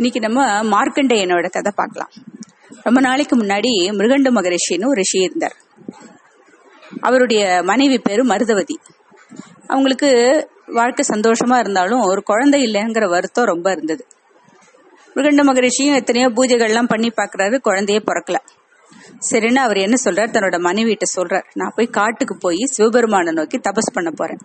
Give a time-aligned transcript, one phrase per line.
[0.00, 2.10] இன்னைக்கு நம்ம மார்க்கண்டேயனோட கதை பார்க்கலாம்.
[2.82, 5.56] ரொம்ப நாளைக்கு முன்னாடி மிருகண்ட மகரிஷின்னு ஒரு ரிஷி இருந்தார்.
[7.00, 8.76] அவருடைய மனைவி பேரு மருதவதி.
[9.66, 10.08] அவங்களுக்கு
[10.66, 14.06] வாழ்க்கை சந்தோஷமா இருந்தாலும் ஒரு குழந்தை இல்லைங்கிற வருத்தம் ரொம்ப இருந்தது.
[15.14, 18.36] மிருகண்ட மகரிஷியும் எத்தனையோ பூஜைகள்லாம் பண்ணி பாக்குறாரு குழந்தையே பிறக்கல.
[19.30, 20.32] சரின்னு அவர் என்ன சொல்றார்?
[20.32, 21.44] தன்னோட மனைவிட்ட சொல்றார்.
[21.54, 24.40] நான் போய் காட்டுக்கு போய் சிவபெருமானை நோக்கி தபஸ் பண்ண போறேன்.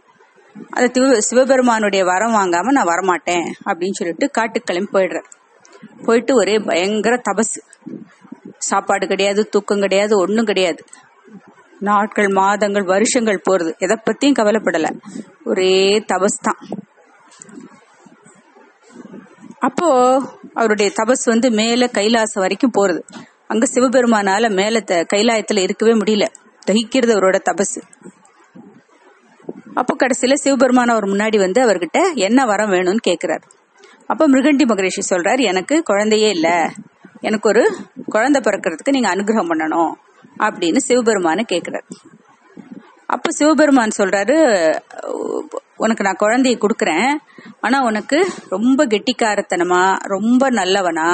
[0.70, 5.32] அந்த சிவபெருமானுடைய வரம் வாங்காம நான் வரமாட்டேன் அப்படின்னு சொல்லிட்டு காட்டுக்கு கிளம்பி போயிடுறார்.
[6.06, 7.62] போயிட்டு ஒரே பயங்கர தபசு.
[8.58, 10.84] சாப்பாடு கிடையாது தூக்கம் கிடையாது ஒன்றும் கிடையாது.
[11.80, 13.78] நாட்கள் மாதங்கள் வருஷங்கள் போறது.
[13.78, 15.02] எதை பத்தியும் கவலைப்படல.
[15.44, 16.58] ஒரே தபஸ் தான்.
[19.60, 20.22] அப்போ
[20.54, 23.02] அவருடைய தபஸ் வந்து மேல கைலாசம் வரைக்கும் போறது.
[23.48, 26.28] அங்க சிவபெருமானால மேல த- கைலாயத்துல இருக்கவே முடியல.
[26.68, 27.82] தகிக்கிறது அவரோட தபஸ்
[29.74, 33.42] அப்போ கடைசியில சிவபெருமான் அவர் முன்னாடி வந்து அவர்கிட்ட என்ன வரம் வேணும்னு கேக்குறாரு.
[34.10, 36.50] அப்ப மிருகண்டி மகரிஷி சொல்றாரு எனக்கு குழந்தையே இல்ல.
[37.22, 37.64] எனக்கு ஒரு
[38.06, 39.94] குழந்தை பிறக்கிறதுக்கு நீங்க அனுகிரகம் பண்ணணும்
[40.40, 41.88] அப்படின்னு சிவபெருமானு கேக்குறாரு.
[43.08, 44.36] அப்ப சிவபெருமான் சொல்றாரு
[45.78, 47.10] உனக்கு நான் குழந்தைய கொடுக்கறேன்
[47.62, 48.18] ஆனா உனக்கு
[48.50, 51.08] ரொம்ப கெட்டிக்காரத்தனமா ரொம்ப நல்லவனா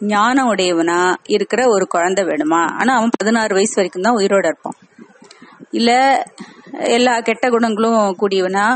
[0.00, 2.60] ஞானம் உடையவனா இருக்கிற ஒரு குழந்தை வேணுமா?
[2.80, 4.78] ஆனா அவன் பதினாறு வயசு வரைக்கும் தான் உயிரோட இருப்பான்.
[5.70, 5.90] இல்ல
[6.96, 8.66] எல்லா கெட்ட குணங்களும் கூடியவனா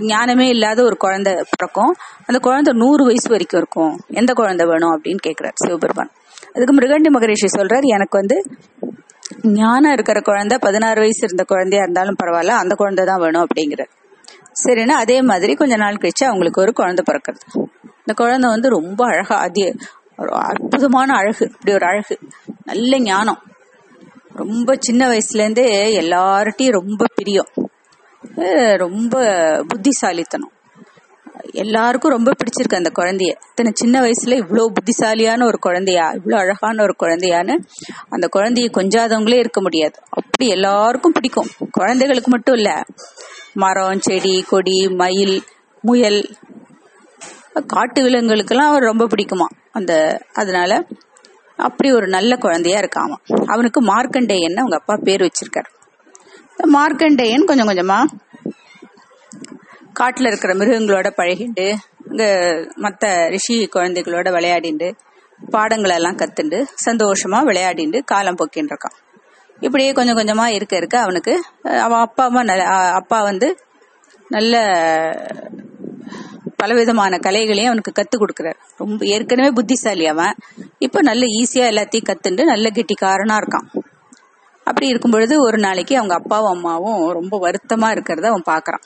[0.00, 1.94] ஞானமே இல்லாத ஒரு குழந்தை பிறக்கும்.
[2.26, 4.00] அந்த குழந்தை நூறு வயசு வரைக்கும் இருக்கும்.
[4.08, 6.10] எந்த குழந்தை வேணும் அப்படின்னு கேட்கிறார் சிவபெருமான்.
[6.54, 8.42] அதுக்கு மிருகண்டி மகரிஷி சொல்றார் எனக்கு வந்து
[9.42, 13.90] ஞானம் இருக்கிற குழந்தை பதினாறு வயசு இருந்த குழந்தையா இருந்தாலும் பரவாயில்ல அந்த குழந்தை தான் வேணும் அப்படிங்கிறார்.
[14.66, 17.66] சரின்னா அதே மாதிரி கொஞ்ச நாள் கழிச்சு அவங்களுக்கு ஒரு குழந்தை பிறக்கிறது
[17.98, 19.74] இந்த குழந்தை வந்து ரொம்ப அழகா அதி
[20.16, 22.18] ஒரு அற்புதமான அழகு இப்படி ஒரு அழகு
[22.64, 23.38] நல்ல ஞானம்.
[24.34, 27.46] ரொம்ப சின்ன வயசுல இருந்தே எல்லார்ட்டையும் ரொம்ப பிரியம்.
[28.76, 29.16] ரொம்ப
[29.68, 30.52] புத்திசாலித்தனம்.
[31.52, 33.32] எல்லாருக்கும் ரொம்ப பிடிச்சிருக்கு அந்த குழந்தைய.
[33.48, 37.54] இத்தனை சின்ன வயசுல இவ்வளோ புத்திசாலியான ஒரு குழந்தையா இவ்வளோ அழகான ஒரு குழந்தையான்னு
[38.08, 39.96] அந்த குழந்தைய கொஞ்சாதவங்களே இருக்க முடியாது.
[40.10, 41.50] அப்படி எல்லாருக்கும் பிடிக்கும்.
[41.70, 42.82] குழந்தைகளுக்கு மட்டும் இல்ல.
[43.54, 45.42] மரம் செடி கொடி மயில்
[45.80, 46.20] முயல்
[47.66, 49.46] காட்டு விலங்குகளுக்கெல்லாம் அவர் ரொம்ப பிடிக்குமா?
[49.72, 50.72] அந்த அதனால
[51.56, 53.16] அப்படி ஒரு நல்ல குழந்தையா இருக்காமா?
[53.46, 55.70] அவனுக்கு மார்க்கண்டேயன் அவங்க அப்பா பேர் வச்சிருக்காரு.
[56.66, 58.04] மார்க்கண்டேயன் கொஞ்சம் கொஞ்சமா.
[60.00, 61.74] காட்டுல இருக்கிற மிருகங்களோட பழகிண்டு
[62.10, 62.24] இங்க
[62.76, 64.92] மத்த ரிஷி குழந்தைகளோட விளையாடிண்டு
[65.52, 68.96] பாடங்களெல்லாம் கத்துண்டு சந்தோஷமா விளையாடிண்டு காலம் போக்கின்னு இருக்கான்.
[69.60, 73.58] இப்படியே கொஞ்சம் கொஞ்சமா இருக்க இருக்க அவனுக்கு அவன் அப்பா அம்மா நல்ல அப்பா வந்து
[74.28, 74.62] நல்ல
[76.56, 78.58] பலவிதமான கலைகளையும் அவனுக்கு கத்து கொடுக்குறாரு.
[78.76, 80.34] ரொம்ப ஏற்கனவே புத்திசாலி அவன்.
[80.78, 83.68] இப்போ நல்ல ஈஸியா எல்லாத்தையும் கத்துண்டு நல்ல கெட்டிக்காரனா இருக்கான்.
[84.68, 88.82] அப்படி இருக்கும் பொழுது ஒரு நாளைக்கு அவங்க அப்பாவும் அம்மாவும் ரொம்ப வருத்தமா இருக்கிறத அவன் பாக்குறான்.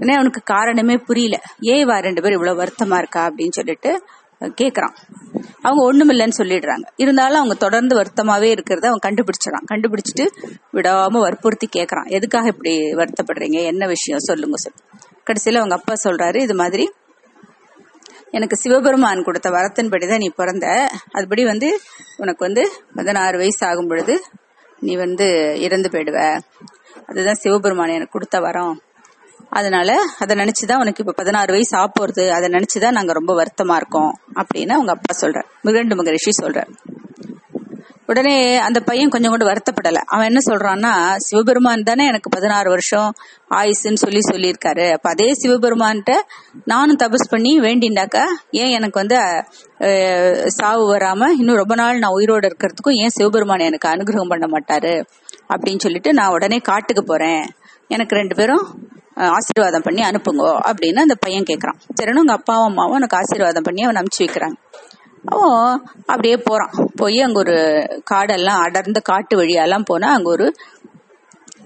[0.00, 1.40] ஏன்னா அவனுக்கு காரணமே புரியல.
[1.60, 3.26] ஏன் வா ரெண்டு பேரும் இவ்வளவு வருத்தமா இருக்கா?
[3.26, 4.02] அப்படின்னு சொல்லிட்டு
[4.40, 4.96] கேக்குறான்.
[5.62, 6.86] அவங்க ஒண்ணுமில்லைன்னு சொல்லிடுறாங்க.
[6.96, 9.70] இருந்தாலும் அவங்க தொடர்ந்து வருத்தமாவே இருக்கிறத அவன் கண்டுபிடிச்சிடறான்.
[9.72, 10.26] கண்டுபிடிச்சிட்டு
[10.72, 12.08] விடாம வற்புறுத்தி கேக்குறான்.
[12.08, 13.62] எதுக்காக இப்படி வருத்தப்படுறீங்க?
[13.64, 14.18] என்ன விஷயம்?
[14.18, 14.78] சொல்லுங்க சொல்லு
[15.26, 16.92] கடைசியில அவங்க அப்பா சொல்றாரு இது மாதிரி
[18.30, 20.88] எனக்கு சிவபெருமான் கொடுத்த வரத்தின்படிதான் நீ பிறந்த.
[21.14, 21.80] அதுபடி வந்து
[22.16, 24.22] உனக்கு வந்து பதினாறு வயசு ஆகும் பொழுது
[24.80, 26.40] நீ வந்து இறந்து போயிடுவ.
[27.06, 28.80] அதுதான் சிவபெருமான் எனக்கு கொடுத்த வரம்.
[29.48, 34.18] அதனால அதை நினைச்சுதான் உனக்கு இப்ப பதினாறு வயசு ஆ போறது அதை நினைச்சுதான் நாங்க ரொம்ப வருத்தமா இருக்கோம்
[34.34, 36.74] அப்படின்னு அவங்க அப்பா சொல்ற மிருகண்டு மகரிஷி சொல்ற
[38.10, 38.34] உடனே
[38.66, 39.98] அந்த பையன் கொஞ்சம் கூட வருத்தப்படல.
[40.12, 40.92] அவன் என்ன சொல்றான்னா
[41.26, 43.10] சிவபெருமான் தானே எனக்கு பதினாறு வருஷம்
[43.58, 44.86] ஆயுசுன்னு சொல்லி சொல்லியிருக்காரு.
[44.96, 46.14] அப்ப அதே சிவபெருமான்கிட்ட
[46.64, 48.24] நானும் தபஸ் பண்ணி வேண்டிண்டாக்கா
[48.60, 49.18] ஏன் எனக்கு வந்து
[50.58, 54.94] சாவு வராம இன்னும் ரொம்ப நாள் நான் உயிரோடு இருக்கிறதுக்கும் ஏன் சிவபெருமான் எனக்கு அனுகிரகம் பண்ண மாட்டாரு?
[55.52, 57.44] அப்படின்னு சொல்லிட்டு நான் உடனே காட்டுக்கு போறேன்.
[57.94, 58.66] எனக்கு ரெண்டு பேரும்
[59.36, 63.98] ஆசீர்வாதம் பண்ணி அனுப்புங்க அப்படின்னு அந்த பையன் கேட்கறான் சரின்னு உங்க அப்பாவும் அம்மாவும் எனக்கு ஆசீர்வாதம் பண்ணி அவன்
[64.00, 64.56] அனுப்பிச்சு வைக்கிறாங்க.
[65.24, 66.70] அவன் அப்படியே போறான்.
[66.96, 67.56] போய் அங்க ஒரு
[68.10, 70.54] காடெல்லாம் அடர்ந்த காட்டு வழியெல்லாம் போனா அங்க ஒரு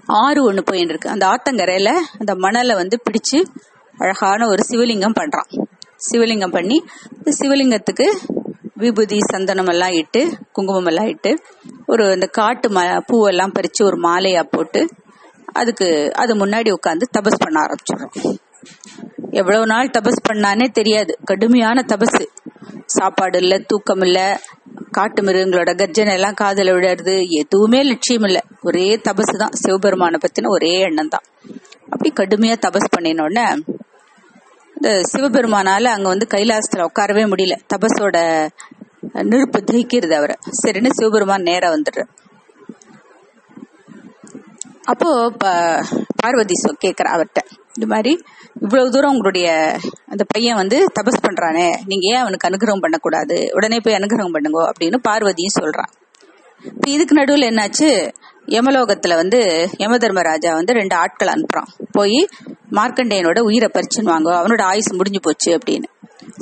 [0.05, 1.09] ஆறு ஒன்று போயின்னு இருக்கு.
[1.09, 3.39] அந்த ஆத்தங்கரையில அந்த மணலை வந்து பிடிச்சு
[3.97, 5.49] அழகான ஒரு சிவலிங்கம் பண்றான்.
[6.11, 6.83] சிவலிங்கம் பண்ணி
[7.25, 8.07] சிவலிங்கத்துக்கு
[8.73, 11.39] விபூதி சந்தனம் எல்லாம் இட்டு குங்குமம் எல்லாம் இட்டு
[11.85, 14.89] ஒரு இந்த காட்டு ம பூவெல்லாம் பறிச்சு ஒரு மாலையா போட்டு
[15.53, 18.35] அதுக்கு அது முன்னாடி உட்காந்து தபஸ் பண்ண ஆரம்பிச்சிடுறோம்
[19.31, 21.17] எவ்வளவு நாள் தபஸ் பண்ணானே தெரியாது.
[21.23, 22.25] கடுமையான தபஸ்
[22.89, 24.19] சாப்பாடு இல்ல தூக்கம் இல்ல
[24.91, 28.39] காட்டு மிருகங்களோட கர்ஜனை எல்லாம் காதல விடுறது எதுவுமே லட்சியம் இல்ல.
[28.61, 31.25] ஒரே தபசு தான் சிவபெருமானை பத்தின ஒரே எண்ணம் தான்
[31.89, 33.45] அப்படி கடுமையா தபஸ் பண்ணின உடனே
[34.75, 37.55] இந்த சிவபெருமானால அங்க வந்து கைலாசத்துல உட்காரவே முடியல.
[37.73, 38.17] தபஸோட
[39.23, 40.35] நெருப்பு தகிக்கிறது அவரை.
[40.61, 42.01] சரின்னு சிவபெருமான் நேரா வந்துடுற
[44.83, 45.83] அப்போ ப-
[46.15, 46.71] பார்வதி சொ
[47.09, 47.41] அவர்கிட்ட
[47.79, 48.21] இந்த மாதிரி
[48.61, 51.67] இவ்வளவு தூரம் உங்களுடைய அந்த பையன் வந்து தபஸ் பண்றானே.
[51.85, 53.49] நீங்க ஏன் அவனுக்கு அனுகிரகம் பண்ணக்கூடாது?
[53.53, 55.91] உடனே போய் அனுகிரகம் பண்ணுங்க அப்படின்னு பார்வதியும் சொல்றான்.
[56.65, 58.11] இப்ப இதுக்கு நடுவில் என்னாச்சு?
[58.45, 61.67] யமலோகத்துல வந்து யம தர்மராஜா வந்து ரெண்டு ஆட்கள் அனுப்புறான்.
[61.91, 62.27] போய்
[62.71, 65.89] மார்க்கண்டேயனோட உயிரை பறிச்சுன்னு வாங்க அவனோட ஆயுசு முடிஞ்சு போச்சு அப்படின்னு.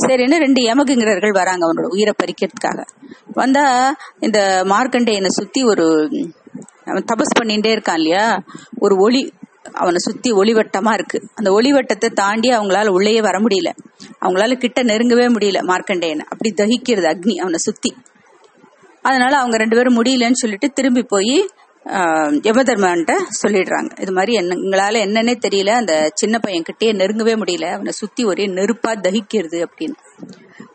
[0.08, 2.86] சரின்னு ரெண்டு யமகிங்கிறர்கள் வராங்க அவனோட உயிரை பறிக்கிறதுக்காக.
[3.34, 6.10] வந்தா இந்த மார்க்கண்டேயனை சுத்தி ஒரு
[6.86, 8.42] அவன் தபஸ் பண்ணிட்டே இருக்கான் இல்லையா?
[8.80, 9.34] ஒரு ஒளி
[9.72, 11.30] அவனை சுத்தி ஒளிவட்டமா இருக்கு.
[11.36, 13.70] அந்த ஒளிவட்டத்தை தாண்டி அவங்களால உள்ளேயே வர முடியல.
[14.22, 16.26] அவங்களால கிட்ட நெருங்கவே முடியல மார்க்கண்டேயனை.
[16.30, 17.92] அப்படி தகிக்கிறது அக்னி அவனை சுத்தி.
[19.02, 21.36] அதனால அவங்க ரெண்டு பேரும் முடியலன்னு சொல்லிட்டு திரும்பி போய்
[22.48, 24.00] யமதர்மன்ட்ட சொல்லிடுறாங்க.
[24.00, 28.46] இது மாதிரி என்ன எங்களால என்னன்னே தெரியல அந்த சின்ன பையன் கிட்டே நெருங்கவே முடியல அவனை சுத்தி ஒரே
[28.46, 29.98] நெருப்பா தகிக்கிறது அப்படின்னு.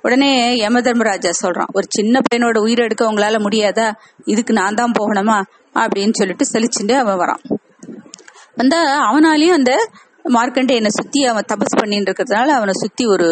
[0.02, 3.93] உடனே யம தர்மராஜா சொல்றான் ஒரு சின்ன பையனோட உயிரெடுக்க உங்களால முடியாதா?
[4.25, 5.43] இதுக்கு நான் தான் போகணுமா?
[5.75, 7.43] அப்படின்னு சொல்லிட்டு செலிச்சுட்டு அவன் வரான்.
[8.59, 9.73] வந்தா அவனாலையும் அந்த
[10.37, 13.29] மார்க்கண்டேயனை சுத்தி அவன் தபஸ் பண்ணிட்டு இருக்கிறதுனால அவனை சுத்தி ஒரு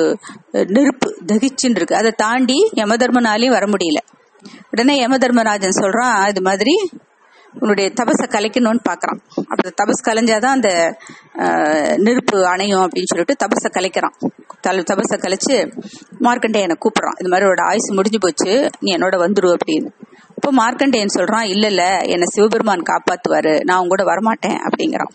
[0.77, 4.01] நெருப்பு தகிச்சுன்னு இருக்கு அதை தாண்டி யமதர்மனாலையும் வர முடியல.
[4.71, 6.75] உடனே யம தர்மராஜன் சொல்றான் இது மாதிரி
[7.61, 9.21] உன்னுடைய தபஸை கலைக்கணும்னு பாக்குறான்.
[9.53, 10.71] அப்படி தபஸ் கலைஞ்சாதான் அந்த
[11.97, 14.17] நெருப்பு அணையும் அப்படின்னு சொல்லிட்டு தபஸை கலைக்கிறான்.
[14.91, 15.57] தபஸை கலைச்சு
[16.27, 17.19] மார்க்கண்டேயனை கூப்பிடுறான்.
[17.21, 18.55] இது மாதிரி ஆயுசு முடிஞ்சு போச்சு.
[18.81, 19.91] நீ என்னோட வந்துரு அப்படின்னு.
[20.37, 23.65] இப்போ மார்க்கண்டேயன் சொல்றான் இல்ல இல்ல என்னை சிவபெருமான் காப்பாத்துவாரு.
[23.65, 25.13] நான் உங்க கூட வரமாட்டேன் அப்படிங்கிறான்.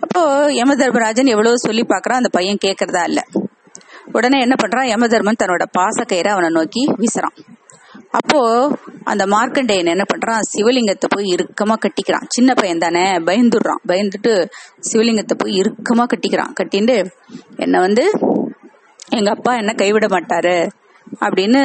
[0.00, 3.20] அப்போ யம தர்மராஜன் எவ்வளவு சொல்லி பாக்குறான் அந்த பையன் கேக்குறதா இல்ல.
[4.12, 7.36] உடனே என்ன பண்றான் யமதர்மன் தன்னோட பாசக்கயிறை அவனை நோக்கி வீசுறான்.
[8.10, 8.40] அப்போ
[9.04, 12.26] அந்த மார்க்கண்டேயன் என்ன பண்றான் சிவலிங்கத்தை போய் இறுக்கமா கட்டிக்கிறான்.
[12.28, 13.82] சின்ன பையன் தானே பயந்துடுறான்.
[13.88, 14.32] பயந்துட்டு
[14.92, 16.52] சிவலிங்கத்தை போய் இறுக்கமா கட்டிக்கிறான்.
[16.60, 16.96] கட்டிட்டு
[17.56, 18.04] என்ன வந்து
[19.10, 20.56] எங்க அப்பா என்ன கைவிட மாட்டாரு.
[21.26, 21.60] அப்படின்னு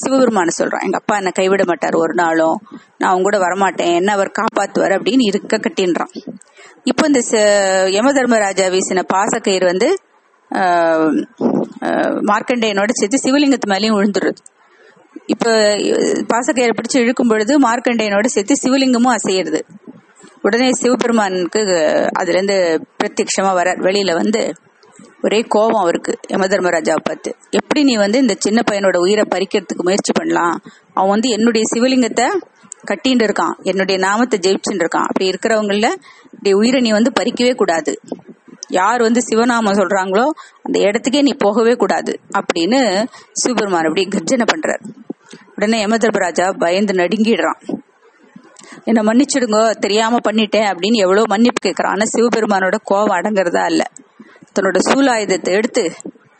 [0.00, 0.84] சிவபெருமான சொல்றான்.
[0.86, 2.58] எங்க அப்பா என்ன கைவிட மாட்டார் ஒரு நாளும்.
[2.98, 3.92] நான் அவங்க கூட வரமாட்டேன்.
[4.00, 6.12] என்ன அவர் காப்பாத்துவார் அப்படின்னு இருக்க கட்டின்றான்.
[6.90, 7.20] இப்போ இந்த
[7.96, 9.90] யம தர்மராஜா வீசின பாசக்கயிறு வந்து
[12.30, 14.40] மார்க்கண்டேயனோட சேர்த்து சிவலிங்கத்து மேலேயும் விழுந்துடுறது
[15.32, 15.50] இப்ப
[16.32, 19.60] பாசக்கயிறை பிடிச்சு இழுக்கும் பொழுது மார்க்கண்டேயனோட சேர்த்து சிவலிங்கமும் அசையிறது.
[20.46, 21.62] உடனே சிவபெருமானுக்கு
[22.20, 22.56] அதுல இருந்து
[22.98, 24.42] பிரத்யட்சமா வர வெளியில வந்து
[25.22, 27.36] ஒரே கோபம் அவருக்கு யம தர்மராஜாவை பார்த்து.
[27.50, 30.62] எப்படி நீ வந்து இந்த சின்ன பையனோட உயிரை பறிக்கிறதுக்கு முயற்சி பண்ணலாம்?
[30.94, 32.26] அவன் வந்து என்னுடைய சிவலிங்கத்தை
[32.90, 33.54] கட்டின்னு இருக்கான்.
[33.62, 35.08] என்னுடைய நாமத்தை ஜெயிச்சுட்டு இருக்கான்.
[35.10, 35.88] அப்படி இருக்கிறவங்கள
[36.24, 38.00] இப்படி உயிரை நீ வந்து பறிக்கவே கூடாது.
[38.68, 40.26] யார் வந்து சிவநாமம் சொல்றாங்களோ
[40.62, 42.20] அந்த இடத்துக்கே நீ போகவே கூடாது.
[42.38, 44.82] அப்படின்னு சிவபெருமான் அப்படி கர்ஜனை பண்றார்.
[45.54, 47.60] உடனே யமதர்பராஜா பயந்து நடுங்கிடுறான்.
[48.84, 51.86] என்ன மன்னிச்சிடுங்க தெரியாம பண்ணிட்டேன் அப்படின்னு எவ்வளவு மன்னிப்பு கேட்கறான்.
[51.86, 53.82] ஆனா சிவபெருமானோட கோவம் அடங்குறதா இல்ல.
[54.56, 55.84] தன்னோட சூலாயுதத்தை எடுத்து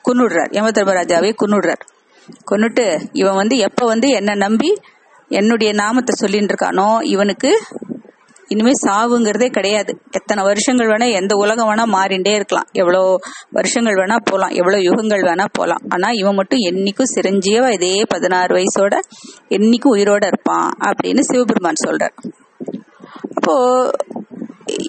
[0.05, 0.51] குன்னுடுறார்.
[0.59, 1.83] யமதர்மராஜாவே குன்னுடுறார்.
[2.51, 2.85] கொன்னுட்டு
[3.21, 4.71] இவன் வந்து எப்ப வந்து என்ன நம்பி
[5.31, 7.51] என்னுடைய நாமத்தை சொல்லிட்டு இருக்கானோ இவனுக்கு
[8.49, 9.93] இனிமே சாவுங்கிறதே கிடையாது.
[10.19, 12.69] எத்தனை வருஷங்கள் வேணா எந்த உலகம் வேணா மாறிண்டே இருக்கலாம்.
[12.73, 13.03] எவ்வளோ
[13.51, 18.97] வருஷங்கள் வேணா போகலாம் எவ்வளோ யுகங்கள் வேணா போகலாம் ஆனா இவன் மட்டும் என்னைக்கும் சிரஞ்சியவா இதே பதினாறு வயசோட
[19.59, 22.17] என்னைக்கும் உயிரோட இருப்பான் அப்படின்னு சிவபெருமான் சொல்றார்.
[23.37, 23.55] அப்போ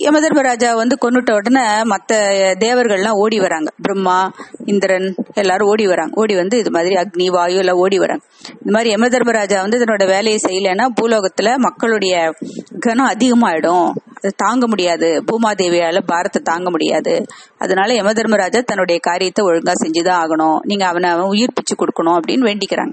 [0.01, 3.71] யமதர்மராஜா வந்து கொண்டுட்ட உடனே மற்ற தேவர்கள்லாம் ஓடி வராங்க.
[3.81, 4.31] பிரம்மா
[4.65, 6.21] இந்திரன் எல்லாரும் ஓடி வராங்க.
[6.21, 8.23] ஓடி வந்து இது மாதிரி அக்னி வாயு எல்லாம் ஓடி வராங்க.
[8.65, 12.33] இந்த மாதிரி யமதர்மராஜா வந்து இதனோட வேலையை செய்யலைன்னா பூலோகத்துல மக்களுடைய
[12.79, 13.91] கனம் அதிகமாயிடும்.
[14.23, 15.23] அது தாங்க முடியாது.
[15.31, 17.25] பூமாதேவியால பாரத்தை தாங்க முடியாது.
[17.57, 20.57] அதனால யமதர்மராஜா தன்னுடைய காரியத்தை ஒழுங்கா செஞ்சுதான் ஆகணும்.
[20.61, 22.91] நீங்க அவனை அவன் உயிர் பிச்சு கொடுக்கணும் அப்படின்னு வேண்டிக்கிறாங்க.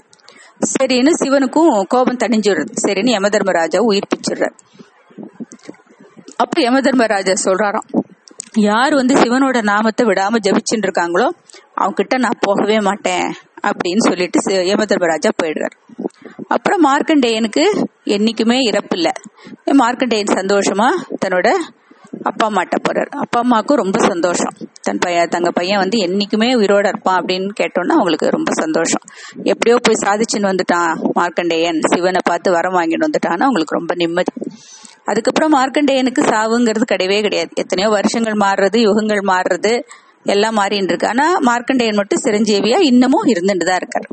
[0.58, 4.56] சரின்னு சிவனுக்கும் கோபம் தணிஞ்சிடுறது சரின்னு யமதர்மராஜா உயிர் பிச்சிடுறாரு.
[6.38, 7.88] அப்ப யமதர்மராஜா சொல்றாராம்
[8.66, 11.26] யார் வந்து சிவனோட நாமத்தை விடாம ஜபிச்சுட்டு இருக்காங்களோ
[11.74, 13.26] அவங்க கிட்ட நான் போகவே மாட்டேன்
[13.68, 15.76] அப்படின்னு சொல்லிட்டு யமதர்மராஜா போயிடுறாரு.
[16.48, 17.64] அப்புறம் மார்க்கண்டேயனுக்கு
[18.16, 19.12] என்னைக்குமே இறப்பு இல்லை.
[19.82, 20.88] மார்க்கண்டேயன் சந்தோஷமா
[21.24, 21.48] தன்னோட
[22.22, 23.10] அப்பா அம்மாட்ட போறாரு.
[23.24, 24.54] அப்பா அம்மாவுக்கும் ரொம்ப சந்தோஷம்.
[24.86, 29.04] தன் பையன் தங்க பையன் வந்து என்னைக்குமே உயிரோட இருப்பான் அப்படின்னு கேட்டோம்னா அவங்களுக்கு ரொம்ப சந்தோஷம்.
[29.52, 30.90] எப்படியோ போய் சாதிச்சுன்னு வந்துட்டான்
[31.20, 31.80] மார்க்கண்டேயன்.
[31.94, 34.34] சிவனை பார்த்து வரம் வாங்கிட்டு வந்துட்டான்னு அவங்களுக்கு ரொம்ப நிம்மதி.
[35.10, 37.50] அதுக்கப்புறம் மார்க்கண்டேயனுக்கு சாவுங்கிறது கிடையவே கிடையாது.
[37.62, 39.72] எத்தனையோ வருஷங்கள் மாறுறது யுகங்கள் மாறுறது
[40.34, 44.08] எல்லாம் மாறின்னு இருக்கு ஆனா மார்க்கண்டேயன் மட்டும் சிரஞ்சீவியா இன்னமும் இருந்துட்டு தான் இருக்காரு.